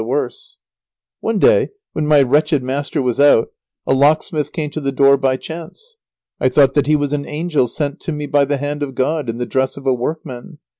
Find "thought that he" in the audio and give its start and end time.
6.49-6.95